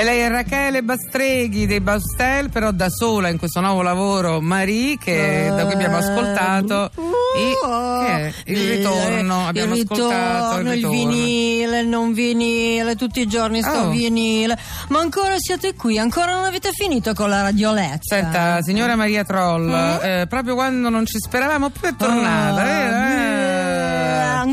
E 0.00 0.04
lei 0.04 0.20
è 0.20 0.28
Rachele 0.30 0.82
Bastreghi 0.82 1.66
dei 1.66 1.80
Baustel, 1.82 2.48
però 2.48 2.70
da 2.70 2.88
sola 2.88 3.28
in 3.28 3.36
questo 3.36 3.60
nuovo 3.60 3.82
lavoro 3.82 4.40
Marie, 4.40 4.96
che 4.96 5.52
da 5.54 5.64
cui 5.66 5.74
abbiamo 5.74 5.98
ascoltato 5.98 6.90
i- 7.36 8.06
che 8.06 8.12
è? 8.12 8.32
il 8.46 8.76
ritorno. 8.76 9.46
Abbiamo 9.46 9.74
il 9.74 9.82
ascoltato 9.82 10.56
ritorno, 10.56 10.60
il 10.60 10.66
il 10.68 10.72
ritorno. 10.86 10.96
vinile, 11.10 11.80
il 11.80 11.88
non 11.88 12.14
vinile, 12.14 12.96
tutti 12.96 13.20
i 13.20 13.26
giorni 13.26 13.60
sto 13.60 13.72
Oh. 13.78 13.90
vinile. 13.90 14.56
Ma 14.88 15.00
ancora 15.00 15.34
siete 15.36 15.74
qui, 15.74 15.98
ancora 15.98 16.32
non 16.32 16.44
avete 16.44 16.70
finito 16.72 17.12
con 17.12 17.28
la 17.28 17.42
radioletta. 17.42 17.98
Senta, 18.00 18.62
signora 18.62 18.96
Maria 18.96 19.22
Troll, 19.24 19.68
Mm? 19.68 19.96
eh, 20.02 20.26
proprio 20.30 20.54
quando 20.54 20.88
non 20.88 21.04
ci 21.04 21.18
speravamo 21.18 21.68
più 21.68 21.86
è 21.86 21.94
tornata. 21.94 22.62
Beh, 22.62 22.86
Eh. 23.29 23.29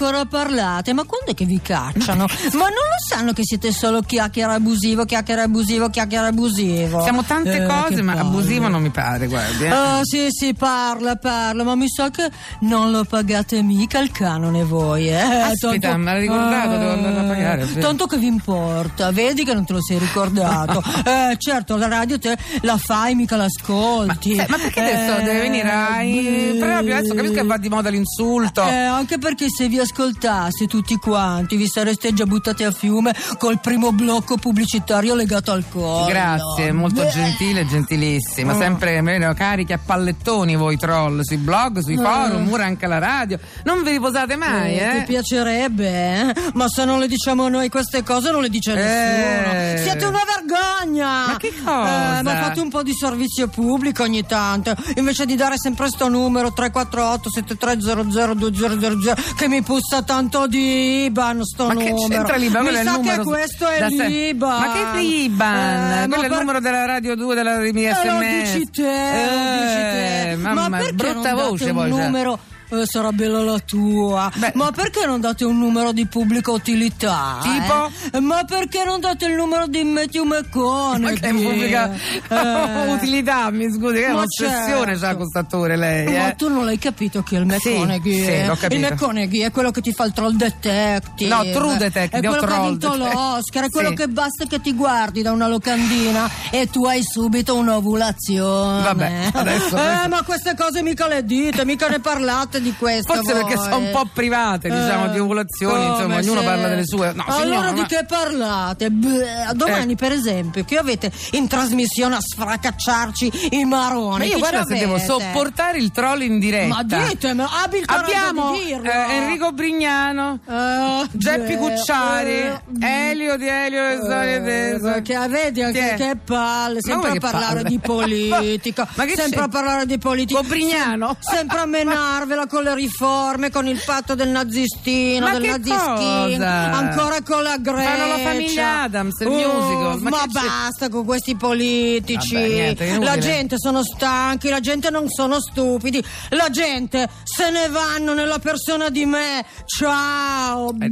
Ancora 0.00 0.24
parlate, 0.24 0.94
ma 0.94 1.04
quando 1.04 1.32
è 1.32 1.34
che 1.34 1.44
vi 1.44 1.60
cacciano? 1.60 2.24
ma 2.54 2.64
non 2.64 2.70
lo 2.70 2.96
sanno 3.06 3.32
che 3.34 3.42
siete 3.44 3.70
solo 3.70 4.00
chiacchiere 4.00 4.54
abusivo, 4.54 5.04
chiacchiere 5.04 5.42
abusivo, 5.42 5.90
chiacchiere 5.90 6.28
abusivo? 6.28 7.02
Siamo 7.02 7.22
tante 7.22 7.56
Eh, 7.62 7.66
cose, 7.66 8.00
ma 8.00 8.14
palle. 8.14 8.26
abusivo 8.26 8.68
non 8.68 8.80
mi 8.80 8.88
pare, 8.90 9.26
guardi. 9.26 9.64
eh. 9.64 9.68
Ah, 9.68 10.00
sì, 10.02 10.28
sì, 10.30 10.54
parla, 10.54 11.16
parla, 11.16 11.64
ma 11.64 11.74
mi 11.74 11.88
sa 11.88 12.08
che 12.10 12.30
non 12.60 12.90
lo 12.90 13.04
pagate 13.04 13.60
mica 13.62 13.98
il 13.98 14.10
canone 14.10 14.64
voi, 14.64 15.08
eh? 15.08 15.20
Aspetta, 15.20 15.96
me 15.98 16.04
l'ha 16.12 16.18
ricordato, 16.18 16.76
devo 16.78 16.92
andare 16.92 17.18
a 17.18 17.22
pagare, 17.24 17.66
sì. 17.66 17.78
Tanto 17.78 18.06
che 18.06 18.16
vi 18.16 18.26
importa, 18.26 19.10
vedi 19.12 19.44
che 19.44 19.52
non 19.52 19.66
te 19.66 19.74
lo 19.74 19.82
sei 19.82 19.98
ricordato. 19.98 20.82
eh, 21.04 21.36
certo, 21.36 21.76
la 21.76 21.88
radio 21.88 22.18
te 22.18 22.38
la 22.62 22.78
fai, 22.78 23.14
mica 23.14 23.36
l'ascolti. 23.36 24.32
Eh, 24.32 24.46
ma 24.48 24.56
perché 24.56 24.80
adesso 24.80 25.18
Eh, 25.18 25.22
deve 25.24 25.40
venire 25.40 25.70
ai... 25.70 26.56
proprio 26.58 26.96
adesso 26.96 27.14
capisco 27.14 27.34
che 27.34 27.44
va 27.44 27.58
di 27.58 27.68
moda 27.68 27.90
l'insulto. 27.90 28.62
Eh, 28.66 28.74
anche 28.74 29.18
perché 29.18 29.46
se 29.50 29.68
vi 29.68 29.78
ascoltaste 29.94 30.66
tutti 30.66 30.96
quanti 30.96 31.56
vi 31.56 31.66
sareste 31.66 32.12
già 32.14 32.24
buttati 32.24 32.62
a 32.62 32.70
fiume 32.70 33.12
col 33.38 33.58
primo 33.60 33.90
blocco 33.92 34.36
pubblicitario 34.36 35.14
legato 35.14 35.50
al 35.50 35.64
collo. 35.68 36.06
Grazie, 36.06 36.70
molto 36.72 37.02
Beh. 37.02 37.08
gentile, 37.10 37.66
gentilissima. 37.66 38.54
Sempre 38.56 39.00
meno 39.00 39.32
carichi 39.34 39.72
a 39.72 39.80
pallettoni 39.84 40.54
voi 40.56 40.76
troll 40.76 41.20
sui 41.22 41.36
blog, 41.38 41.80
sui 41.80 41.96
forum, 41.96 42.50
ora 42.52 42.64
anche 42.66 42.84
alla 42.84 42.98
radio. 42.98 43.38
Non 43.64 43.82
vi 43.82 43.90
riposate 43.90 44.36
mai, 44.36 44.76
Eh, 44.76 44.90
Ti 44.92 44.96
eh? 44.98 45.04
piacerebbe, 45.04 45.88
eh? 45.88 46.34
Ma 46.54 46.68
se 46.68 46.84
non 46.84 47.00
le 47.00 47.08
diciamo 47.08 47.48
noi 47.48 47.68
queste 47.68 48.02
cose 48.04 48.30
non 48.30 48.42
le 48.42 48.48
dice 48.48 48.72
Eh. 48.72 48.76
nessuno. 48.76 49.90
Siete 49.90 50.04
una 50.06 50.20
vergogna! 50.24 51.26
Ma 51.26 51.36
che 51.36 51.52
cosa? 51.64 52.18
Eh, 52.18 52.22
ma 52.22 52.36
fate 52.42 52.60
un 52.60 52.70
po' 52.70 52.82
di 52.82 52.92
servizio 52.94 53.48
pubblico 53.48 54.02
ogni 54.04 54.24
tanto. 54.24 54.74
Invece 54.96 55.26
di 55.26 55.34
dare 55.34 55.56
sempre 55.58 55.88
sto 55.88 56.08
numero 56.08 56.52
348 56.52 57.28
7300 57.30 58.34
2000 58.50 59.14
che 59.36 59.48
mi 59.48 59.62
puzza 59.62 59.78
tanto 60.04 60.46
di 60.46 61.04
IBAN 61.04 61.42
sto 61.44 61.66
Ma 61.66 61.74
che 61.74 61.90
numero. 61.90 62.08
c'entra 62.08 62.36
l'Iban? 62.36 62.64
Mi 62.64 62.72
sa 62.74 62.82
numero 62.92 63.22
che 63.22 63.28
questo 63.28 63.68
è 63.68 63.88
l'IBAN. 63.88 64.60
Ma 64.60 64.72
che 64.72 64.98
l'Iban? 65.00 65.92
Eh, 66.04 66.08
Quello 66.08 66.22
è 66.22 66.26
il 66.26 66.32
numero 66.32 66.60
della 66.60 66.84
Radio 66.86 67.14
2 67.16 67.34
della 67.34 67.58
Eh, 67.88 68.04
lo 68.04 68.18
SMS. 68.20 68.52
dici 68.52 68.70
te, 68.70 68.82
lo 68.82 69.38
dici 69.62 69.80
te. 69.80 70.30
Eh, 70.30 70.36
mamma, 70.36 70.68
ma 70.68 70.76
perché 70.78 70.92
brutta 70.94 71.32
non 71.32 71.42
voce 71.48 71.70
un 71.70 71.74
poi. 71.76 71.90
cioè. 71.90 72.38
Eh, 72.70 72.86
sarà 72.86 73.12
bella 73.12 73.40
la 73.42 73.58
tua. 73.58 74.30
Beh. 74.34 74.52
Ma 74.54 74.70
perché 74.70 75.04
non 75.06 75.20
date 75.20 75.44
un 75.44 75.58
numero 75.58 75.92
di 75.92 76.06
pubblica 76.06 76.50
utilità? 76.50 77.38
Tipo? 77.42 77.90
eh? 78.16 78.20
Ma 78.20 78.44
perché 78.44 78.84
non 78.84 79.00
date 79.00 79.26
il 79.26 79.34
numero 79.34 79.66
di 79.66 79.82
Matthew 79.84 80.24
McConaughey? 80.24 81.00
Ma 81.00 81.12
che 81.12 81.28
pubblica 81.32 81.90
Eh. 82.28 82.92
utilità, 82.92 83.50
mi 83.50 83.70
scusi, 83.72 83.94
che 83.94 84.06
è 84.06 84.10
un'ossessione 84.10 84.92
certo. 84.96 85.00
c'ha 85.06 85.16
questo 85.16 85.38
attore 85.38 85.76
lei, 85.76 86.04
Ma 86.16 86.28
eh? 86.30 86.34
tu 86.36 86.48
non 86.48 86.64
l'hai 86.64 86.78
capito 86.78 87.22
chi 87.22 87.36
è 87.36 87.38
il 87.38 87.46
Sì, 87.60 87.70
McConaughey? 87.70 88.24
sì, 88.24 88.46
l'ho 88.46 88.56
capito. 88.56 88.74
Il 88.74 88.80
McConaughey 88.92 89.40
è 89.40 89.50
quello 89.50 89.70
che 89.70 89.80
ti 89.80 89.92
fa 89.92 90.04
il 90.04 90.12
troll 90.12 90.34
detective. 90.34 91.28
No, 91.34 91.42
True 91.50 91.76
Detective, 91.76 92.18
È 92.18 92.26
quello 92.28 92.42
che 92.46 92.52
ha 92.52 92.60
vinto 92.62 92.94
l'Oscar, 92.96 93.64
è 93.64 93.68
quello 93.70 93.88
Sì. 93.90 93.94
che 93.94 94.08
basta 94.08 94.44
che 94.46 94.60
ti 94.60 94.74
guardi 94.74 95.22
da 95.22 95.32
una 95.32 95.46
locandina 95.48 96.28
e 96.50 96.68
tu 96.70 96.84
hai 96.86 97.00
subito 97.02 97.54
un'ovulazione. 97.56 98.82
Vabbè, 98.82 99.30
adesso- 99.32 99.76
Eh, 99.76 99.80
adesso- 99.80 100.08
ma 100.08 100.22
queste 100.22 100.54
cose 100.56 100.82
mica 100.82 101.06
le 101.08 101.24
dite, 101.24 101.64
mica 101.64 101.88
ne 101.88 102.00
parlate 102.00 102.59
di 102.60 102.74
questo. 102.78 103.14
Forse 103.14 103.32
perché 103.32 103.54
voi. 103.54 103.64
sono 103.64 103.76
un 103.78 103.90
po' 103.92 104.06
private, 104.12 104.68
diciamo, 104.68 105.06
Eh, 105.06 105.10
di 105.10 105.18
ovulazioni, 105.18 105.86
insomma, 105.86 106.16
ognuno 106.16 106.40
se- 106.40 106.46
parla 106.46 106.68
delle 106.68 106.86
sue. 106.86 107.12
No, 107.14 107.24
allora 107.26 107.42
signora, 107.44 107.72
di 107.72 107.80
ma- 107.80 107.86
che 107.86 108.04
parlate? 108.06 108.90
Beh, 108.90 109.48
domani, 109.54 109.92
Eh. 109.92 109.96
per 109.96 110.12
esempio, 110.12 110.64
che 110.64 110.76
avete 110.78 111.10
in 111.32 111.46
trasmissione 111.48 112.16
a 112.16 112.20
sfracacciarci 112.20 113.48
i 113.52 113.64
maroni. 113.64 114.18
Ma 114.18 114.24
io 114.24 114.38
guarda 114.38 114.64
se 114.64 114.74
devo 114.78 114.94
avete? 114.94 115.06
sopportare 115.06 115.78
il 115.78 115.90
troll 115.90 116.22
in 116.22 116.38
diretta. 116.38 116.74
Ma 116.74 116.82
ditemelo, 116.82 117.48
abbi 117.64 117.78
il 117.78 117.84
Abbiamo 117.86 118.52
di 118.52 118.64
dirlo. 118.64 118.90
eh, 118.90 119.14
Enrico 119.16 119.52
Brignano, 119.52 120.38
Eh, 120.46 121.06
Geppi 121.12 121.54
beh, 121.54 121.56
Cucciari, 121.56 122.30
eh, 122.38 122.60
Elio 122.80 123.36
di 123.36 123.46
Elio 123.48 123.88
e 123.88 123.98
tese. 124.00 124.94
eh, 124.96 125.02
che 125.02 125.28
vedi 125.28 125.62
anche 125.62 125.94
che 125.96 126.16
palle, 126.24 126.78
sempre 126.80 127.10
a 127.10 127.14
parlare 127.18 127.62
palle? 127.62 127.68
di 127.68 127.78
politica, 127.78 128.86
Ma 128.94 129.04
che 129.04 129.14
sempre 129.16 129.38
c'è? 129.40 129.44
a 129.44 129.48
parlare 129.48 129.86
di 129.86 129.98
politica, 129.98 130.42
Brignano? 130.42 131.16
Sem- 131.20 131.36
sempre 131.38 131.58
a 131.58 131.66
menarvela 131.66 132.46
con 132.50 132.64
le 132.64 132.74
riforme, 132.74 133.50
con 133.50 133.66
il 133.68 133.80
patto 133.84 134.14
del 134.14 134.28
nazistino, 134.28 135.26
Ma 135.26 135.38
del 135.38 135.48
nazischino, 135.48 136.44
ancora 136.44 137.22
con 137.24 137.42
la 137.42 137.56
Grecia. 137.58 137.88
Fanno 137.96 138.06
la 138.08 138.18
famiglia 138.18 138.82
Adams, 138.82 139.20
il 139.20 139.26
Oh, 139.28 139.30
musical. 139.30 140.00
Ma 140.00 140.10
Ma, 140.10 140.18
che 140.22 140.28
c'è? 140.32 140.46
basta 140.46 140.88
con 140.88 141.04
questi 141.04 141.36
politici. 141.36 142.34
Vabbè, 142.34 142.46
niente, 142.48 142.98
la 142.98 143.18
gente 143.18 143.54
sono 143.58 143.82
stanchi, 143.84 144.48
la 144.48 144.60
gente 144.60 144.90
non 144.90 145.08
sono 145.08 145.40
stupidi, 145.40 146.04
la 146.30 146.50
gente 146.50 147.08
se 147.22 147.50
ne 147.50 147.68
vanno 147.68 148.12
nella 148.14 148.38
persona 148.40 148.88
di 148.90 149.06
me. 149.06 149.44
Ciao. 149.64 150.74
Eh. 150.80 150.88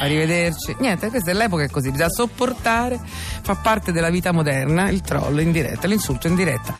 Arrivederci. 0.00 0.76
Niente, 0.78 1.08
questa 1.10 1.30
è 1.30 1.34
l'epoca 1.34 1.64
è 1.64 1.68
così, 1.70 1.90
bisogna 1.90 2.10
sopportare, 2.10 2.98
fa 3.42 3.54
parte 3.56 3.92
della 3.92 4.10
vita 4.10 4.32
moderna 4.32 4.88
il 4.88 5.00
troll 5.02 5.38
in 5.40 5.52
diretta, 5.52 5.86
l'insulto 5.86 6.26
in 6.26 6.34
diretta. 6.34 6.74